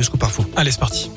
Radioscope 0.00 0.24
Info. 0.24 0.44
Allez, 0.56 0.70
c'est 0.70 0.80
parti. 0.80 1.10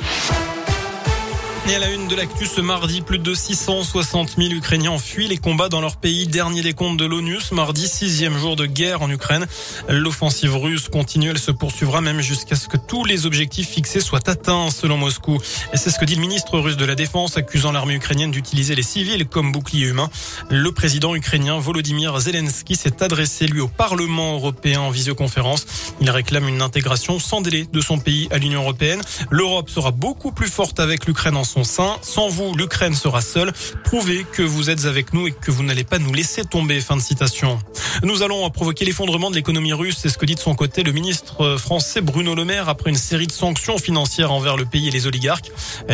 Et 1.65 1.75
à 1.75 1.79
la 1.79 1.89
une 1.91 2.09
de 2.09 2.15
l'actu 2.17 2.45
ce 2.45 2.59
mardi, 2.59 2.99
plus 2.99 3.19
de 3.19 3.33
660 3.33 4.35
000 4.37 4.49
Ukrainiens 4.51 4.97
fuient 4.97 5.29
les 5.29 5.37
combats 5.37 5.69
dans 5.69 5.79
leur 5.79 5.95
pays. 5.95 6.27
Dernier 6.27 6.61
des 6.61 6.73
comptes 6.73 6.97
de 6.97 7.05
l'ONU, 7.05 7.37
mardi, 7.53 7.87
sixième 7.87 8.37
jour 8.37 8.57
de 8.57 8.65
guerre 8.65 9.01
en 9.01 9.09
Ukraine. 9.09 9.45
L'offensive 9.87 10.57
russe 10.57 10.89
continue, 10.89 11.29
elle 11.29 11.39
se 11.39 11.51
poursuivra 11.51 12.01
même 12.01 12.19
jusqu'à 12.19 12.57
ce 12.57 12.67
que 12.67 12.75
tous 12.75 13.05
les 13.05 13.25
objectifs 13.25 13.69
fixés 13.69 14.01
soient 14.01 14.29
atteints, 14.29 14.71
selon 14.71 14.97
Moscou. 14.97 15.39
Et 15.71 15.77
c'est 15.77 15.89
ce 15.89 15.99
que 15.99 16.03
dit 16.03 16.15
le 16.15 16.21
ministre 16.21 16.59
russe 16.59 16.75
de 16.75 16.83
la 16.83 16.95
Défense, 16.95 17.37
accusant 17.37 17.71
l'armée 17.71 17.95
ukrainienne 17.95 18.31
d'utiliser 18.31 18.75
les 18.75 18.83
civils 18.83 19.25
comme 19.25 19.53
bouclier 19.53 19.87
humain. 19.87 20.09
Le 20.49 20.69
président 20.73 21.15
ukrainien 21.15 21.59
Volodymyr 21.59 22.19
Zelensky 22.19 22.75
s'est 22.75 23.01
adressé, 23.01 23.47
lui, 23.47 23.61
au 23.61 23.69
Parlement 23.69 24.33
européen 24.33 24.81
en 24.81 24.89
visioconférence. 24.89 25.65
Il 26.01 26.09
réclame 26.09 26.49
une 26.49 26.61
intégration 26.61 27.19
sans 27.19 27.39
délai 27.39 27.69
de 27.71 27.79
son 27.79 27.99
pays 27.99 28.27
à 28.31 28.37
l'Union 28.37 28.63
européenne. 28.63 29.01
L'Europe 29.31 29.69
sera 29.69 29.91
beaucoup 29.91 30.33
plus 30.33 30.49
forte 30.49 30.81
avec 30.81 31.05
l'Ukraine 31.05 31.37
en 31.37 31.45
son 31.53 31.63
sein. 31.63 31.97
Sans 32.01 32.29
vous, 32.29 32.55
l'Ukraine 32.55 32.95
sera 32.95 33.21
seule. 33.21 33.51
Prouvez 33.83 34.25
que 34.31 34.41
vous 34.41 34.71
êtes 34.71 34.85
avec 34.85 35.13
nous 35.13 35.27
et 35.27 35.31
que 35.31 35.51
vous 35.51 35.63
n'allez 35.63 35.83
pas 35.83 35.99
nous 35.99 36.11
laisser 36.11 36.43
tomber. 36.43 36.81
Fin 36.81 36.95
de 36.95 37.01
citation. 37.01 37.59
Nous 38.01 38.23
allons 38.23 38.49
provoquer 38.49 38.85
l'effondrement 38.85 39.29
de 39.29 39.35
l'économie 39.35 39.73
russe. 39.73 39.97
C'est 39.99 40.09
ce 40.09 40.17
que 40.17 40.25
dit 40.25 40.33
de 40.33 40.39
son 40.39 40.55
côté 40.55 40.81
le 40.81 40.91
ministre 40.91 41.57
français 41.57 42.01
Bruno 42.01 42.33
Le 42.33 42.43
Maire 42.43 42.69
après 42.69 42.89
une 42.89 42.97
série 42.97 43.27
de 43.27 43.31
sanctions 43.31 43.77
financières 43.77 44.31
envers 44.31 44.57
le 44.57 44.65
pays 44.65 44.87
et 44.87 44.91
les 44.91 45.05
oligarques. 45.05 45.51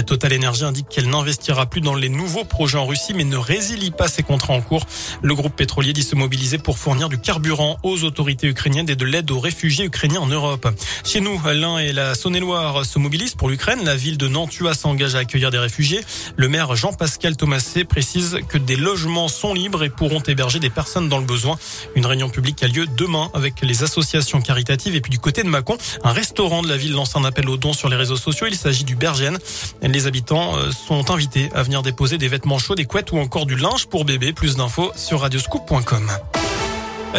Total 0.07 0.33
Energy 0.33 0.63
indique 0.63 0.87
qu'elle 0.87 1.09
n'investira 1.09 1.65
plus 1.65 1.81
dans 1.81 1.95
les 1.95 2.09
nouveaux 2.09 2.45
projets 2.45 2.77
en 2.77 2.85
Russie 2.85 3.13
mais 3.13 3.25
ne 3.25 3.37
résilie 3.37 3.91
pas 3.91 4.07
ses 4.07 4.23
contrats 4.23 4.53
en 4.53 4.61
cours. 4.61 4.85
Le 5.21 5.35
groupe 5.35 5.55
pétrolier 5.55 5.91
dit 5.91 6.03
se 6.03 6.15
mobiliser 6.15 6.57
pour 6.57 6.77
fournir 6.77 7.09
du 7.09 7.19
carburant 7.19 7.77
aux 7.83 8.03
autorités 8.05 8.47
ukrainiennes 8.47 8.89
et 8.89 8.95
de 8.95 9.05
l'aide 9.05 9.29
aux 9.31 9.39
réfugiés 9.39 9.85
ukrainiens 9.85 10.21
en 10.21 10.27
Europe. 10.27 10.69
Chez 11.03 11.19
nous, 11.19 11.39
l'Ain 11.53 11.79
et 11.79 11.91
la 11.91 12.15
Saône-et-Loire 12.15 12.85
se 12.85 12.97
mobilisent 12.97 13.35
pour 13.35 13.49
l'Ukraine. 13.49 13.83
La 13.83 13.95
ville 13.95 14.17
de 14.17 14.27
Nantua 14.29 14.73
s'engage 14.73 15.15
à 15.15 15.19
accueillir 15.19 15.48
des 15.51 15.57
réfugiés. 15.57 16.01
Le 16.35 16.47
maire 16.47 16.75
Jean-Pascal 16.75 17.35
Thomasé 17.35 17.83
précise 17.83 18.39
que 18.47 18.57
des 18.57 18.75
logements 18.75 19.27
sont 19.27 19.53
libres 19.53 19.83
et 19.83 19.89
pourront 19.89 20.21
héberger 20.21 20.59
des 20.59 20.69
personnes 20.69 21.09
dans 21.09 21.19
le 21.19 21.25
besoin. 21.25 21.57
Une 21.95 22.05
réunion 22.05 22.29
publique 22.29 22.63
a 22.63 22.67
lieu 22.67 22.85
demain 22.97 23.29
avec 23.33 23.61
les 23.61 23.83
associations 23.83 24.41
caritatives 24.41 24.95
et 24.95 25.01
puis 25.01 25.11
du 25.11 25.19
côté 25.19 25.43
de 25.43 25.49
Mâcon, 25.49 25.77
un 26.03 26.11
restaurant 26.11 26.61
de 26.61 26.69
la 26.69 26.77
ville 26.77 26.93
lance 26.93 27.15
un 27.15 27.23
appel 27.23 27.49
aux 27.49 27.57
dons 27.57 27.73
sur 27.73 27.89
les 27.89 27.95
réseaux 27.95 28.17
sociaux. 28.17 28.47
Il 28.47 28.55
s'agit 28.55 28.83
du 28.83 28.95
Bergène. 28.95 29.37
Les 29.81 30.07
habitants 30.07 30.57
euh, 30.57 30.71
sont 30.71 31.11
invités 31.11 31.49
à 31.53 31.63
venir 31.63 31.81
déposer 31.81 32.17
des 32.17 32.27
vêtements 32.27 32.59
chauds, 32.59 32.75
des 32.75 32.85
couettes 32.85 33.11
ou 33.11 33.17
encore 33.17 33.45
du 33.45 33.55
linge 33.55 33.87
pour 33.87 34.05
bébé. 34.05 34.33
Plus 34.33 34.55
d'infos 34.55 34.91
sur 34.95 35.21
radioscoop.com. 35.21 36.09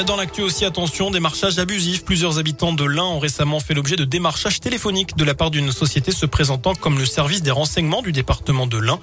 Dans 0.07 0.17
l'actu 0.17 0.41
aussi, 0.41 0.65
attention, 0.65 1.11
démarchage 1.11 1.59
abusif. 1.59 2.05
Plusieurs 2.05 2.39
habitants 2.39 2.73
de 2.73 2.85
l'Ain 2.85 3.03
ont 3.03 3.19
récemment 3.19 3.59
fait 3.59 3.75
l'objet 3.75 3.97
de 3.97 4.05
démarchage 4.05 4.61
téléphonique 4.61 5.17
de 5.17 5.25
la 5.25 5.35
part 5.35 5.51
d'une 5.51 5.73
société 5.73 6.13
se 6.13 6.27
présentant 6.27 6.75
comme 6.77 6.97
le 6.97 7.05
service 7.05 7.43
des 7.43 7.51
renseignements 7.51 8.01
du 8.01 8.13
département 8.13 8.69
de 8.69 8.79
l'Ain. 8.79 9.01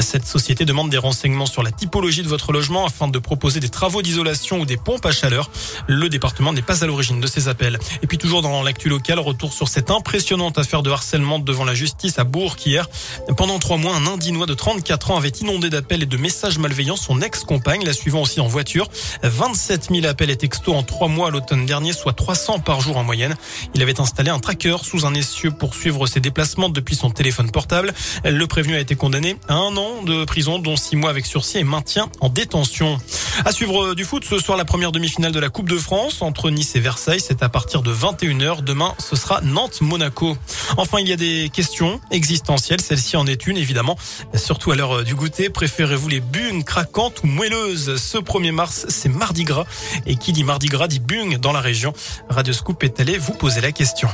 Cette 0.00 0.26
société 0.26 0.64
demande 0.64 0.88
des 0.88 0.98
renseignements 0.98 1.46
sur 1.46 1.62
la 1.62 1.70
typologie 1.70 2.22
de 2.22 2.28
votre 2.28 2.52
logement 2.52 2.86
afin 2.86 3.06
de 3.06 3.18
proposer 3.18 3.60
des 3.60 3.68
travaux 3.68 4.00
d'isolation 4.00 4.60
ou 4.60 4.64
des 4.64 4.78
pompes 4.78 5.04
à 5.04 5.12
chaleur. 5.12 5.50
Le 5.86 6.08
département 6.08 6.54
n'est 6.54 6.62
pas 6.62 6.82
à 6.82 6.86
l'origine 6.86 7.20
de 7.20 7.26
ces 7.26 7.48
appels. 7.48 7.78
Et 8.02 8.06
puis 8.06 8.16
toujours 8.16 8.40
dans 8.40 8.62
l'actu 8.62 8.88
locale, 8.88 9.18
retour 9.18 9.52
sur 9.52 9.68
cette 9.68 9.90
impressionnante 9.90 10.58
affaire 10.58 10.82
de 10.82 10.90
harcèlement 10.90 11.38
devant 11.38 11.64
la 11.64 11.74
justice 11.74 12.18
à 12.18 12.24
Bourg 12.24 12.56
hier. 12.64 12.88
Pendant 13.36 13.58
trois 13.58 13.76
mois, 13.76 13.94
un 13.94 14.06
Indinois 14.06 14.46
de 14.46 14.54
34 14.54 15.10
ans 15.12 15.18
avait 15.18 15.28
inondé 15.28 15.68
d'appels 15.68 16.02
et 16.02 16.06
de 16.06 16.16
messages 16.16 16.58
malveillants 16.58 16.96
son 16.96 17.20
ex-compagne, 17.20 17.84
la 17.84 17.92
suivant 17.92 18.22
aussi 18.22 18.40
en 18.40 18.48
voiture. 18.48 18.88
27 19.22 19.90
000 19.92 20.06
appels 20.06 20.29
textos 20.36 20.74
en 20.74 20.82
trois 20.82 21.08
mois 21.08 21.28
à 21.28 21.30
l'automne 21.30 21.66
dernier, 21.66 21.92
soit 21.92 22.12
300 22.12 22.60
par 22.60 22.80
jour 22.80 22.96
en 22.96 23.04
moyenne. 23.04 23.36
Il 23.74 23.82
avait 23.82 24.00
installé 24.00 24.30
un 24.30 24.38
tracker 24.38 24.76
sous 24.82 25.06
un 25.06 25.14
essieu 25.14 25.50
pour 25.50 25.74
suivre 25.74 26.06
ses 26.06 26.20
déplacements 26.20 26.68
depuis 26.68 26.94
son 26.94 27.10
téléphone 27.10 27.50
portable. 27.50 27.92
Le 28.24 28.46
prévenu 28.46 28.74
a 28.74 28.80
été 28.80 28.94
condamné 28.94 29.36
à 29.48 29.54
un 29.54 29.76
an 29.76 30.02
de 30.02 30.24
prison, 30.24 30.58
dont 30.58 30.76
six 30.76 30.96
mois 30.96 31.10
avec 31.10 31.26
sursis 31.26 31.58
et 31.58 31.64
maintien 31.64 32.08
en 32.20 32.28
détention. 32.28 32.98
À 33.44 33.52
suivre 33.52 33.94
du 33.94 34.04
foot 34.04 34.24
ce 34.24 34.38
soir, 34.38 34.58
la 34.58 34.64
première 34.64 34.92
demi-finale 34.92 35.32
de 35.32 35.40
la 35.40 35.48
Coupe 35.48 35.68
de 35.68 35.78
France 35.78 36.22
entre 36.22 36.50
Nice 36.50 36.76
et 36.76 36.80
Versailles. 36.80 37.20
C'est 37.20 37.42
à 37.42 37.48
partir 37.48 37.82
de 37.82 37.92
21h. 37.92 38.62
Demain, 38.62 38.94
ce 38.98 39.16
sera 39.16 39.40
Nantes-Monaco. 39.42 40.36
Enfin, 40.76 40.98
il 41.00 41.08
y 41.08 41.12
a 41.12 41.16
des 41.16 41.50
questions 41.52 42.00
existentielles. 42.10 42.80
Celle-ci 42.80 43.16
en 43.16 43.26
est 43.26 43.46
une, 43.46 43.56
évidemment. 43.56 43.96
Surtout 44.34 44.72
à 44.72 44.76
l'heure 44.76 45.04
du 45.04 45.14
goûter. 45.14 45.48
Préférez-vous 45.48 46.08
les 46.08 46.20
bunes 46.20 46.64
craquantes 46.64 47.22
ou 47.24 47.26
moelleuses? 47.26 47.96
Ce 47.96 48.18
1er 48.18 48.52
mars, 48.52 48.86
c'est 48.88 49.08
Mardi 49.08 49.44
Gras. 49.44 49.64
Et 50.06 50.16
qui 50.16 50.32
dit 50.32 50.44
Mardi 50.44 50.66
Gras 50.66 50.88
dit 50.88 51.00
bung 51.00 51.38
dans 51.38 51.52
la 51.52 51.60
région. 51.60 51.92
Radio 52.28 52.52
Scoop 52.52 52.82
est 52.84 53.00
allé 53.00 53.16
vous 53.16 53.32
poser 53.32 53.60
la 53.60 53.72
question. 53.72 54.08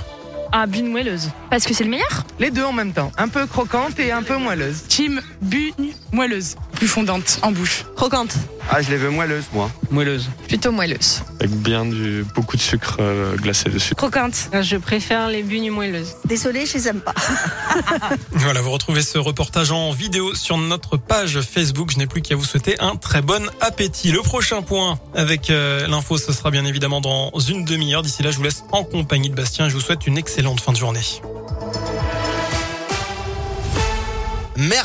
Ah, 0.53 0.67
bune 0.67 0.87
moelleuse. 0.87 1.31
Parce 1.51 1.65
que 1.65 1.75
c'est 1.75 1.85
le 1.85 1.91
meilleur? 1.91 2.25
Les 2.39 2.51
deux 2.51 2.65
en 2.65 2.73
même 2.73 2.93
temps. 2.93 3.11
Un 3.19 3.29
peu 3.29 3.47
croquante 3.47 3.99
et 3.99 4.13
un 4.13 4.23
peu 4.23 4.37
moelleuse. 4.37 4.85
Team 4.89 5.21
bune 5.43 5.93
moelleuse. 6.13 6.55
Plus 6.77 6.89
fondante 6.89 7.39
en 7.43 7.53
bouche. 7.53 7.85
Croquante. 7.97 8.35
Ah, 8.71 8.83
je 8.83 8.91
les 8.91 8.97
veux 8.97 9.11
moelleuses, 9.11 9.45
moi. 9.53 9.71
Moelleuse. 9.91 10.29
Plutôt 10.47 10.73
moelleuse. 10.73 11.23
Avec 11.41 11.53
bien 11.53 11.87
du, 11.87 12.25
beaucoup 12.35 12.57
de 12.57 12.61
sucre 12.61 12.99
euh, 13.01 13.37
glacé 13.37 13.71
dessus. 13.71 13.95
Croquante. 13.95 14.51
Je 14.61 14.77
préfère 14.77 15.29
les 15.29 15.43
bunes 15.43 15.71
moelleuses. 15.71 16.17
Désolée, 16.27 16.67
je 16.67 16.75
les 16.75 16.89
aime 16.89 17.01
pas. 17.01 17.15
voilà, 18.33 18.61
vous 18.61 18.73
retrouvez 18.73 19.03
ce 19.03 19.19
reportage 19.19 19.71
en 19.71 19.93
vidéo 19.93 20.35
sur 20.35 20.59
notre 20.59 20.97
page 20.97 21.41
Facebook. 21.41 21.93
Je 21.93 21.99
n'ai 21.99 22.07
plus 22.07 22.23
qu'à 22.23 22.37
vous 22.37 22.45
souhaiter 22.45 22.79
un 22.81 22.97
très 22.97 23.23
bon 23.23 23.49
appétit. 23.61 24.13
Le 24.13 24.21
prochain 24.21 24.63
point 24.63 24.99
avec 25.15 25.49
euh, 25.49 25.87
l'info, 25.87 26.19
ce 26.19 26.33
sera 26.33 26.51
bien 26.51 26.65
évidemment 26.65 27.01
dans 27.01 27.31
une 27.39 27.65
demi-heure. 27.65 28.03
D'ici 28.03 28.23
là, 28.23 28.31
je 28.31 28.37
vous 28.37 28.45
laisse 28.45 28.65
en 28.73 28.85
compagnie 28.85 29.31
de 29.31 29.35
Bastien. 29.35 29.69
Je 29.69 29.75
vous 29.75 29.81
souhaite 29.81 30.07
une 30.07 30.19
excellente 30.19 30.61
fin 30.61 30.73
de 30.73 30.79
journée. 30.79 31.01
Merci. 34.57 34.73